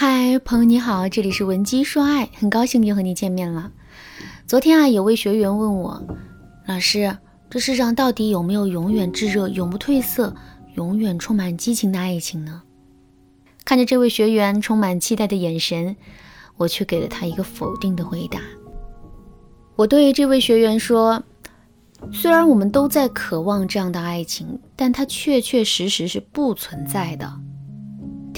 [0.00, 3.72] 嗨，朋友你好，这里是文姬说爱，很高兴又和你见面了。
[4.46, 6.00] 昨天啊，有位学员问我，
[6.68, 7.18] 老师，
[7.50, 10.36] 这世上到底有没有永远炙热、永不褪色、
[10.76, 12.62] 永远充满激情的爱情呢？
[13.64, 15.96] 看着这位学员充满期待的眼神，
[16.56, 18.38] 我却给了他一个否定的回答。
[19.74, 21.24] 我对于这位学员说，
[22.12, 27.40] 虽然我们都在渴望这样的爱情，但它确确实实是不存在的。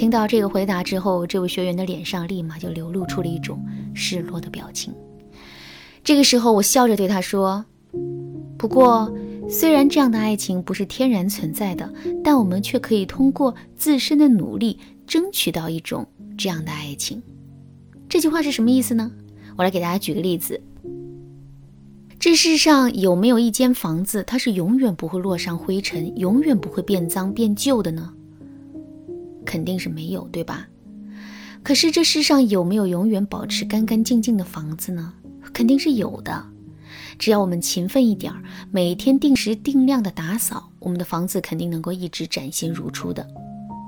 [0.01, 4.95] 听到这个回答之后，这位学员的脸上立马就流露出了一种失落的表情。
[6.03, 7.63] 这个时候，我笑着对他说
[8.57, 9.15] ：“不过，
[9.47, 11.93] 虽然这样的爱情不是天然存在的，
[12.25, 16.07] 但我们却可以通过自身的努力争取到一种
[16.39, 17.23] 这样的爱情。”
[18.09, 19.13] 这句话是什么意思呢？
[19.59, 20.59] 我来给大家举个例子：
[22.19, 28.15] 这世上有没有一间房子，它是永远不会落上灰尘，永远不会变脏变旧的呢？
[29.51, 30.69] 肯定是没有，对吧？
[31.65, 35.13] 可是这世上有没有永远保持干干净净的房子呢？
[35.53, 36.47] 肯定是有的。
[37.19, 43.27] 只要我们勤奋一点儿，每天定时定量的打扫，我们的房子肯定能够一直崭新如初的。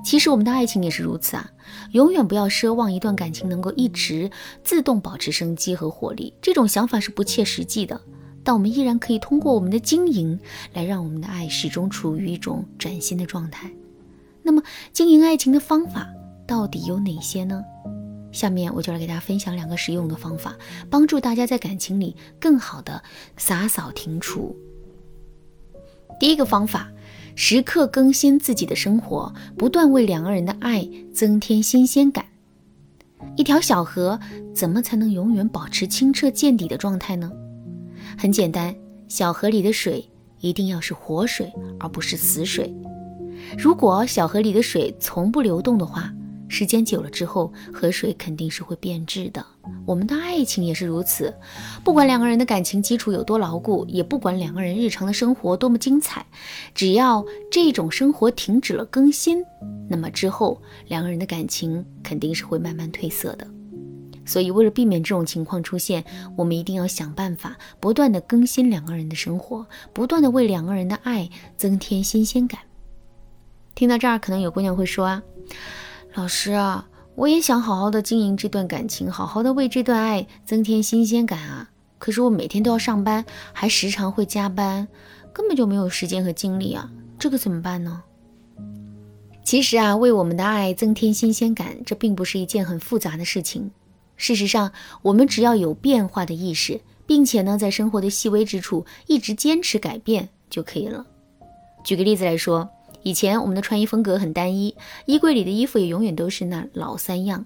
[0.04, 1.48] 其实我们的爱情也是如此啊！
[1.92, 4.28] 永远不要奢望一段感情能够一直
[4.64, 8.00] 自动保持生机和活力，这种想法是不切实际的。
[8.42, 10.36] 但我们依然可以通过我们的经营，
[10.72, 13.70] 来让我们的爱始终处于一种崭新的状态。
[14.42, 14.62] 那么，
[14.92, 16.08] 经营爱情的方法
[16.46, 17.62] 到底有哪些呢？
[18.32, 20.56] 下面我就来给大家分享两个实用的方法，
[20.88, 23.02] 帮助大家在感情里更好的
[23.36, 24.56] 洒扫庭除。
[26.18, 26.90] 第一个方法，
[27.34, 32.24] 时刻更新自己的生活，不断为两个人的爱增添新鲜感。
[33.36, 34.18] 一条小河
[34.54, 37.30] 怎么才能永远保持清澈见底的状态呢？
[38.16, 38.74] 很简单，
[39.08, 40.08] 小河里的水
[40.40, 42.74] 一定要是活水，而不是死水。
[43.58, 46.12] 如果小河里的水从不流动的话，
[46.48, 49.44] 时间久了之后，河水肯定是会变质的。
[49.86, 51.34] 我们的爱情也是如此，
[51.82, 56.26] 不管两个人的感情基础有多牢固，也不管两个人日常的生活多么精彩，
[56.74, 59.42] 只要这种生活停止了更新，
[59.88, 63.46] 那么之后两个人的感情肯定是会慢慢褪色的。
[64.24, 66.04] 所以，为了避免这种情况出现，
[66.36, 72.60] 我们一定要想办法不断的更新两个人的生活，不断的为两个人的爱增添新鲜感。
[73.74, 75.22] 听到这儿，可能有姑娘会说啊，
[76.14, 81.70] 老师啊，我也想好好的经营这段感情，好好的为这段爱增添新鲜感啊。
[81.98, 84.86] 可是我每天都要上班，还时常会加班，
[85.32, 88.02] 根本就没有时间和精力啊，这个怎么办呢？
[89.42, 93.70] 其实啊，为我们的爱增添新鲜感，这并不是一件很复杂的事情。
[94.16, 101.04] 事实上，我们只要有变化的意识，并且呢，在生活的细微之处一直坚持改变就可以了。
[101.82, 102.68] 举个例子来说。
[103.02, 104.76] 以前我们的穿衣风格很单一，
[105.06, 107.44] 衣柜里的衣服也永远都是那老三样。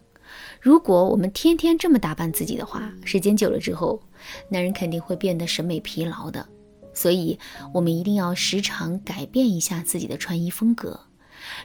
[0.61, 4.01] 如果我们天天这么打扮自己的话，时间久了之后，
[4.49, 6.47] 男人肯定会变得审美疲劳的。
[6.93, 7.39] 所以，
[7.73, 10.99] 我们一定要时常改变一下自己的穿衣风格。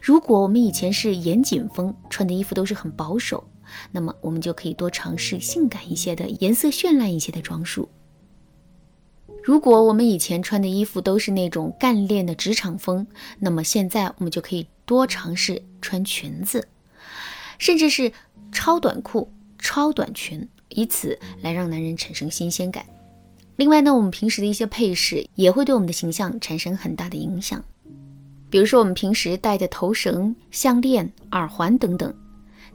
[0.01, 3.43] 如果我们以前是严谨风，穿的衣服都是很保守，
[3.91, 7.89] 那么我们就可以多尝试性感一些的、颜色绚烂一些的装束。
[9.43, 13.05] 如果我们以前穿的衣服都是那种干练的职场风，
[13.39, 16.67] 那么现在我们就可以多尝试穿裙子，
[17.57, 18.11] 甚至是
[18.51, 22.85] 超短裤、超短裙，以此来让男人产生新鲜感。
[23.55, 27.63] 另外呢，我们平时的一些配饰也会对我们的形象产生很大的影响。
[28.49, 32.13] 比如说，我们平时戴的头绳、项链、耳环等等，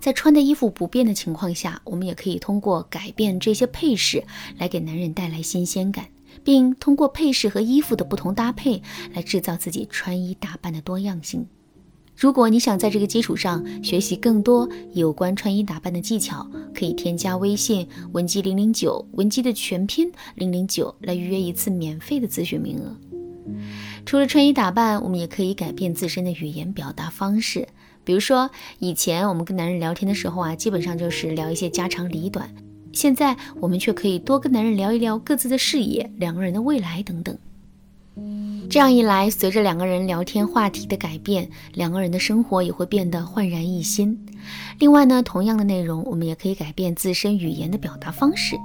[0.00, 4.25] 在穿的衣服不变的情况下，我们也可以通过改变这些配饰
[4.59, 6.06] 来给男人带来新鲜感。
[6.47, 8.81] 并通过配饰和衣服的不同搭配
[9.12, 11.45] 来制造自己穿衣打扮的多样性。
[12.15, 22.97] 如果你想在这个基础上学习更多有关穿衣打扮的技巧，可以添加微信文姬零零九，文姬的全拼零零九来预约一次免费的咨询名额。
[24.05, 27.67] 除了穿衣打扮，我们也可以改变自身的语言表达方式。
[28.05, 32.49] 比如说，以前我们跟男人聊天的时候啊，基本上就是聊一些家长里短。
[32.97, 37.37] 现在我们却可以多跟男人聊一聊各自的事业、两个人的未来等等。
[38.71, 44.19] 这样一来，随着两个人聊天话题的改变，两个人的生活也会变得焕然一新。
[44.78, 48.57] 另外呢，同样的内容，我们也可以改变自身语言的表达方式。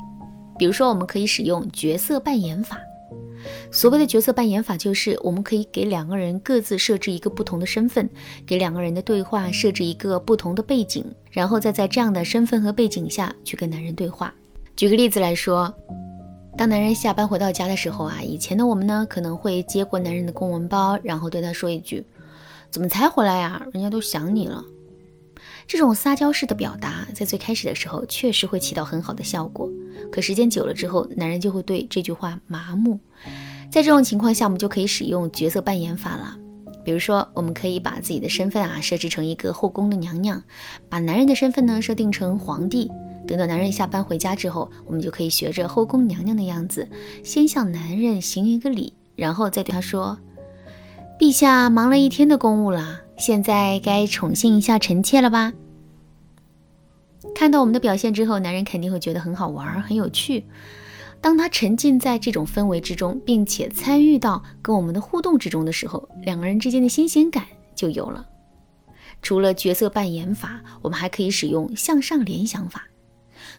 [0.57, 2.80] 比如说，我们可以使用角色扮演法。
[3.69, 8.10] 所谓的角色扮演法，就是我们可以给两个人各自设置一个不同的身份，
[8.45, 14.33] 给两个人的对话设置一个不同的背景，然后再在这样的身份和背景下去跟男人对话。
[14.75, 15.74] 举个例子来说，
[16.57, 22.06] 当男人下班回到家的时候啊，以前的我们呢，可能会接过男人的公文包，然后对他说一句
[22.69, 23.66] ：“怎么才回来呀？
[23.74, 24.63] 人家都想你了。”
[25.68, 29.69] 这种撒娇式的表达，在最开始的时候确实会起到很好的效果，
[30.12, 33.00] 可时间久了之后，男人就会对这句话麻木。
[33.72, 36.38] 在这种情况下，我们就可以使用角色扮演法了。
[36.83, 40.42] 比如说，我们可以把自己的身份啊设置成一个后宫的娘娘，
[40.89, 42.92] 把男人的身份呢设定成皇帝。
[43.28, 46.88] 等到男人下班回家之后，我们就可以学着后宫娘娘的样子，
[47.24, 50.18] 先向男人行一个礼，然后再对他说
[51.19, 55.54] ：“陛下忙了一天的公务了，现在该宠幸一下臣妾了吧？”
[57.36, 60.44] 看到我们的表现之后，男人肯定会觉得很好玩，很有趣。
[61.21, 67.45] 当他沉浸在这种氛围之中，并且参与到跟我们的互动之中的时候，两个人之间的新鲜感
[67.75, 68.27] 就有了。
[69.21, 72.88] 除了角色扮演法，我们还可以使用向上联想法。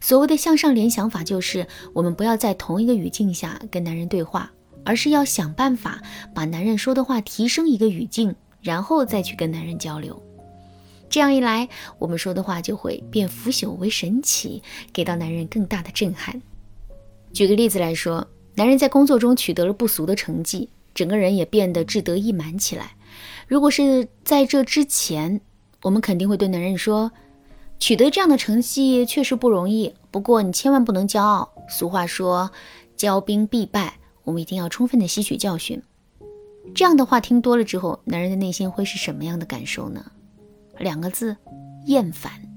[0.00, 4.50] 所谓的向上联想法，就是我们不要在同一个语境下跟男人对话，
[4.84, 6.02] 而是要想办法
[6.34, 10.20] 把男人说的话提升一个语境，然后再去跟男人交流。
[11.08, 11.68] 这样一来，
[12.00, 14.62] 我们说的话就会变腐朽为神奇，
[14.92, 16.42] 给到男人更大的震撼。
[17.32, 22.92] 举个例子来说，男人在工作中取得了不俗的成绩，整个人也变得志得意满起来。
[23.48, 25.40] 如果是在这之前，
[25.82, 27.10] 我们肯定会对男人说
[27.80, 31.50] ：“取得这样的成绩确实不容易，不过你千万不能骄傲。
[31.68, 32.50] 俗话说，
[32.96, 33.94] 骄兵必败，
[34.24, 35.82] 我们一定要充分的吸取教训。”
[36.74, 40.04] 这样的话听多了之后，男人的内心会是什么样的感受呢？
[40.78, 41.36] 两个字：
[41.86, 42.51] 厌烦。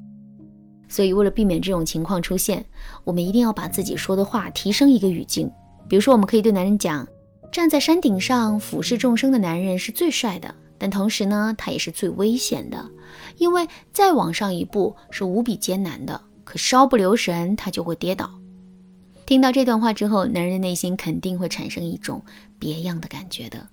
[0.96, 2.64] 所以，为了避免这种情况出现，
[3.04, 5.52] 我们一定要把自己说的话提升一个语境。
[5.90, 7.06] 比如说，我们可以对男人讲
[7.52, 12.90] ：“站在山顶上俯视众生的男人是最帅的，但同时呢，他也是最危险的，
[13.36, 18.32] 因为再往上一步是无比艰难的，可稍不留神他就会跌倒。”
[19.28, 22.24] 听到这段话之后，男人的内心肯定会产生一种
[22.58, 23.68] 别样的感觉的。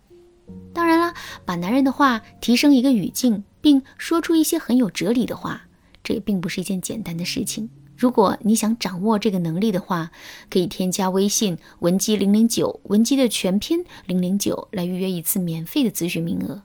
[0.75, 1.15] 当然了，
[1.45, 5.63] 把男人的话提升一个语境，并说出一些很有哲理的话。
[6.03, 7.71] 这也并不是一件简单的事情。
[7.97, 10.11] 如果你想掌握这个能力的话，
[10.51, 16.63] 可以添加微信文姬零零九，文姬的全拼零零九，来预约一次免费的咨询名额。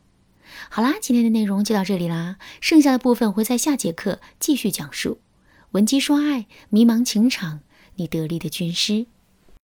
[0.70, 5.20] 好啦，今天的内容就到这里啦，剩下的部分会在下节课继续讲述。
[5.72, 7.60] 文姬说爱，迷茫情场，
[7.96, 9.06] 你得力的军师。